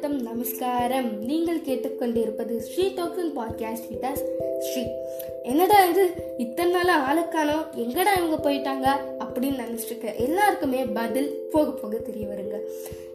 [0.00, 1.24] வணக்கம் நமஸ்காரம்.
[1.24, 4.82] நீங்கள் கேட்டுக்கொண்டிருப்பது Sri talking podcast with Sri.
[5.42, 6.10] என்னடா இது?
[6.38, 7.56] இத்தனை நாள் ஆளுக்கானோ?
[7.76, 8.86] எங்கடா இவங்க போயிட்டாங்க?
[9.24, 12.56] அப்படின்னு நினச்சிட்டு இருக்க எல்லாருக்குமே பதில் போக போக தெரிய வருங்க.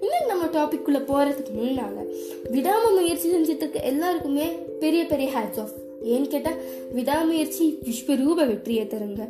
[0.02, 2.16] இன்னும் நம்ம டாபிக் குள்ள போறதுக்கு விடாமல்
[2.52, 4.48] விடாம முயற்சி செஞ்சுட்டு இருக்க எல்லாருக்குமே
[4.80, 5.72] பெரிய பெரிய ஹேட்ஸ் ஆஃப்
[6.04, 6.62] ஏன்னு கேட்டால்
[6.92, 9.30] விடாமுயற்சி விஸ்வரூப வெற்றியை தருங்க.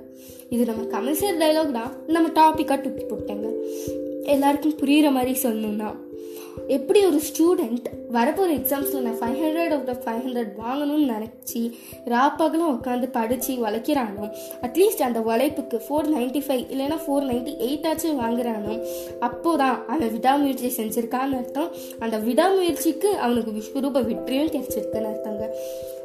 [0.49, 1.93] இது நம்ம கமர்ஷியல் டைலாக் தான்.
[2.07, 3.53] நம்ம டாப்பிக்காக தூக்கி போட்டேங்க.
[4.25, 5.95] எல்லாருக்கும் புரிகிற மாதிரி சொல்லணும்னா
[6.67, 11.71] எப்படி ஒரு ஸ்டூடெண்ட் வரப்போகிற எக்ஸாம்ஸில் நான் five hundred of the five hundred வாங்கணும்னு நினச்சி
[12.05, 18.21] ராப்பாகலாம் உட்காந்து படித்து உழைக்கிறானோ அட்லீஸ்ட் அந்த உழைப்புக்கு ஃபோர் நைன்ட்டி ஃபைவ் இல்லைன்னா ஃபோர் நைன்ட்டி எயிட் ஆச்சும்
[18.21, 18.87] வாங்குறானோ
[19.21, 21.71] அப்போதான் அவன் விடாமுயற்சி செஞ்சுருக்கான்னு அர்த்தம்.
[21.99, 25.55] அந்த விடாமுயற்சிக்கு அவனுக்கு விஸ்வரூப வெற்றியும் கிடைச்சிருக்குன்னு அர்த்தங்க.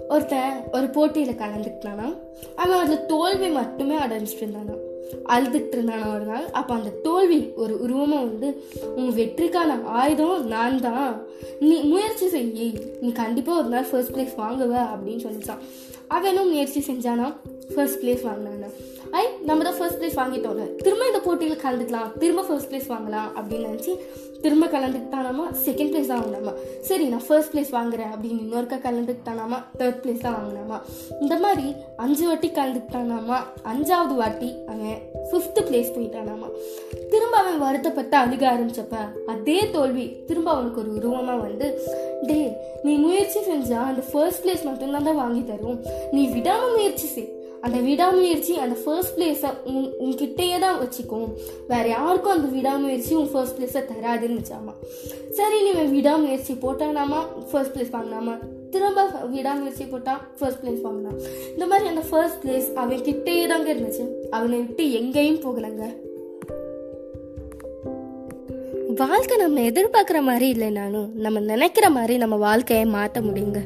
[0.08, 2.18] ஒருத்தன் ஒரு போட்டியில் கலந்துக்கிட்டானா
[2.56, 4.88] அவன் அதில் தோல்வி மட்டுமே அடைஞ்சிட்டு இருந்தானா.
[5.28, 8.62] அழுதுட்டு இருந்தானா ஒரு நாள் அப்போ அந்த தோல்வி ஒரு உருவமாக வந்து
[8.96, 11.22] உன் வெற்றிக்கான ஆயுதம் நான் தான்.
[11.60, 14.86] நீ முயற்சி செய்யி நீ கண்டிப்பாக ஒரு நாள் ஃபர்ஸ்ட் பிளேஸ் வாங்குவ.
[14.94, 15.58] அப்படின்னு சொல்லிச்சான்.
[16.08, 17.36] அவனும் முயற்சி செஞ்சானா?
[17.74, 18.70] First place வாங்கினானா.
[19.18, 20.64] ஐ நம்ம தான் ஃபர்ஸ்ட் பிளேஸ் வாங்கிட்டோம்ல.
[20.76, 22.10] திரும்ப இந்த போட்டியில் கலந்துக்கலாம்.
[22.18, 23.94] திரும்ப ஃபர்ஸ்ட் பிளேஸ் வாங்கலாம் அப்படின்னு நினச்சி
[24.44, 25.44] திரும்ப கலந்துக்கிட்டானாமா?
[25.64, 26.52] செகண்ட் பிளேஸ் தான் வாங்கினாமா?
[26.88, 29.58] சரி நான் ஃபர்ஸ்ட் பிளேஸ் வாங்குறேன் அப்படின்னு இன்னொருக்கா கலந்துக்கிட்டானாமா?
[29.78, 30.78] தேர்ட் பிளேஸ் தான் வாங்கினாமா?
[31.20, 33.38] இந்த மாதிரி அஞ்சு வாட்டி கலந்துக்கிட்டானாமா?
[33.72, 36.48] அஞ்சாவது வாட்டி அவன் ஃபிஃப்த் பிளேஸ் போயிட்டானாமா?
[37.10, 41.68] திரும்ப அவன் வருத்தப்பட்டு அழுக ஆரம்பிச்சப்ப அதே தோல்வி திரும்ப அவனுக்கு ஒரு உருவமாக வந்து
[42.22, 42.40] டே
[42.84, 45.80] நீ முயற்சி செஞ்சா அந்த ஃபர்ஸ்ட் பிளேஸ் மட்டும்தான் தான் வாங்கி தரும்.
[46.12, 47.30] நீ விடாமல் முயற்சி செய்.
[47.60, 51.28] அந்த விடாமுயற்சி அந்த ஃபர்ஸ்ட் பிளேஸை உன் உன்கிட்டயே தான் வச்சுக்கும்.
[51.68, 54.72] வேறு யாருக்கும் அந்த விடாமுயற்சி உன் ஃபர்ஸ்ட் பிளேஸை தராதுன்னு வச்சாமா?
[55.30, 57.20] சரி நீ விடாமுயற்சி போட்டானாமா?
[57.50, 58.36] First place வாங்கினாமா?
[58.70, 61.18] திரும்ப விடாமுயற்சி போட்டால் ஃபர்ஸ்ட் பிளேஸ் வாங்கினான்
[61.52, 64.06] இந்த மாதிரி அந்த ஃபர்ஸ்ட் பிளேஸ் அவன் கிட்டேயே தாங்க இருந்துச்சு.
[64.30, 65.86] அவனை விட்டு எங்கேயும் போகலைங்க.
[68.96, 73.60] வாழ்க்கை நம்ம எதிர்பார்க்குற மாதிரி இல்லைனாலும் நம்ம நினைக்கிற மாதிரி நம்ம வாழ்க்கையை மாற்ற முடியுங்க.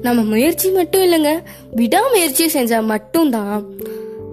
[0.00, 1.42] நம்ம முயற்சி மட்டும் இல்லைங்க.
[1.70, 3.66] விடாமுயற்சி செஞ்சால் மட்டும்தான்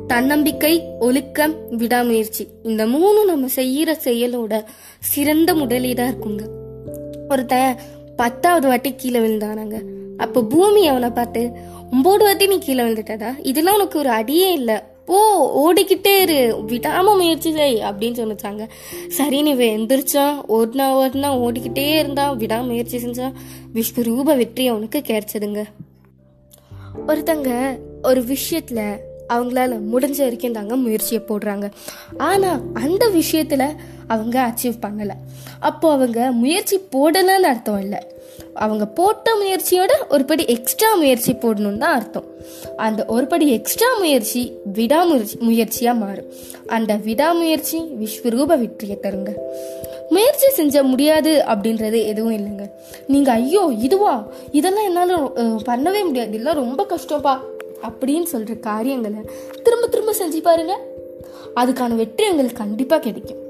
[0.08, 4.64] தன்னம்பிக்கை ஒழுக்கம் விடாமுயற்சி இந்த மூணும் நம்ம செய்கிற செயலோட
[5.00, 6.44] சிறந்த முதலீடாக இருக்குங்க.
[7.30, 7.76] ஒருத்தன்
[8.16, 9.82] பத்தாவது வாட்டி கீழே விழுந்தானாங்க.
[10.18, 11.52] அப்போ பூமி அவனை பார்த்து
[11.92, 14.82] ஒம்பது வாட்டி நீ கீழே விழுந்துட்டதா இதெல்லாம் உனக்கு ஒரு அடியே இல்லை.
[15.06, 15.18] ஓ
[15.64, 16.64] ஓடிக்கிட்டே இரு.
[16.68, 18.70] விடாம முயற்சி செய் அப்படின்னு சொன்னாங்க.
[19.08, 23.34] சரி நீ எந்திரிச்சான் ஓடினா ஓடினா ஓடிக்கிட்டே இருந்தான் விடாம முயற்சி செஞ்சான்
[23.74, 25.64] விஸ்வரூப வெற்றி அவனுக்கு கிடைச்சதுங்க.
[27.08, 28.98] ஒருத்தங்க ஒரு விஷயத்துல
[29.34, 31.68] அவங்களால முடிஞ்ச வரைக்கும் தாங்க முயற்சியை போடுறாங்க.
[32.30, 33.68] ஆனால் அந்த விஷயத்தில்
[34.14, 35.16] அவங்க அச்சீவ் பண்ணலை.
[35.70, 38.02] அப்போ அவங்க முயற்சி போடலைன்னு அர்த்தம் இல்லை.
[38.64, 42.28] அவங்க போட்ட முயற்சியோட ஒரு படி எக்ஸ்ட்ரா முயற்சி போடணும்னு தான் அர்த்தம்.
[42.86, 44.42] அந்த ஒரு படி எக்ஸ்ட்ரா முயற்சி
[44.78, 46.30] விடாமுயற்சி முயற்சியாக மாறும்.
[46.76, 49.32] அந்த விடாமுயற்சி விஸ்வரூப வெற்றியை தருங்க.
[50.16, 52.66] முயற்சி செஞ்ச முடியாது அப்படின்றது எதுவும் இல்லைங்க.
[53.14, 54.14] நீங்கள் ஐயோ இதுவா?
[54.60, 55.14] இதெல்லாம் என்னால்
[55.70, 56.32] பண்ணவே முடியாது.
[56.34, 57.34] இதெல்லாம் ரொம்ப கஷ்டப்பா
[57.88, 59.22] அப்படின்னு சொல்கிற காரியங்களை
[59.64, 60.76] திரும்ப திரும்ப செஞ்சு பாருங்க.
[61.56, 63.42] அதுக்கான வெற்றி உங்களுக்கு கண்டிப்பாக கிடைக்கும்.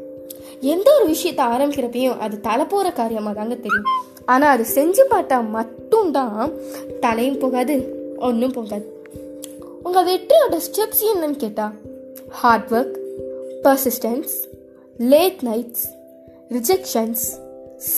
[0.61, 3.89] எந்த ஒரு விஷயத்தை ஆரம்பிக்கிறப்பையும் அது தலை போகிற காரியமாக தாங்க தெரியும்.
[4.25, 6.51] ஆனால் அது செஞ்சு பார்த்தா மட்டும்தான்
[6.99, 7.75] தலையும் போகாது
[8.17, 8.85] ஒன்றும் போகாது.
[9.83, 11.73] உங்கள் வெற்றியோட ஸ்டெப்ஸ் என்னன்னு கேட்டால்
[12.29, 12.95] hard work
[13.63, 14.33] persistence
[14.97, 15.83] late nights
[16.51, 17.23] rejections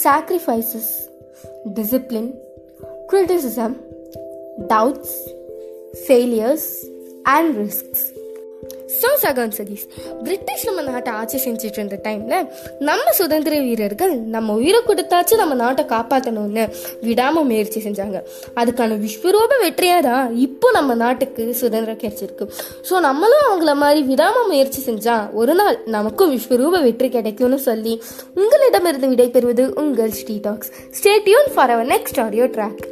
[0.04, 0.92] sacrifices
[1.74, 2.32] discipline
[3.10, 3.76] criticism
[4.68, 5.18] doubts
[6.04, 6.68] failures
[7.38, 8.06] and risks
[9.00, 9.84] so Sagan Satish
[10.26, 12.46] British நம்ம நாட்டை ஆட்சி செஞ்சுட்டு இருந்த டைமில்
[12.80, 16.64] நம்ம சுதந்திர வீரர்கள் நம்ம உயிரை கொடுத்தாச்சு நம்ம நாட்டை காப்பாற்றணும்னு
[17.02, 18.20] விடாமல் முயற்சி செஞ்சாங்க.
[18.56, 22.48] அதுக்கான விஸ்வரூப வெற்றியாக தான் இப்போ நம்ம நாட்டுக்கு சுதந்திரம் கிடைச்சிருக்கு.
[22.90, 27.96] ஸோ நம்மளும் அவங்கள மாதிரி விடாமல் முயற்சி செஞ்சால் ஒரு நாள் நமக்கும் விஸ்வரூப வெற்றி கிடைக்கும்னு சொல்லி
[28.42, 30.72] உங்களிடமிருந்து விடைபெறுவது உங்கள் Sri talks.
[31.00, 32.84] Stay tuned for our next audio track